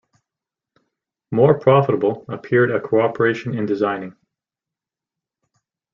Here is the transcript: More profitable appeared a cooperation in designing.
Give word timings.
More 1.29 1.59
profitable 1.59 2.25
appeared 2.27 2.71
a 2.71 2.81
cooperation 2.81 3.53
in 3.55 3.67
designing. 3.67 4.15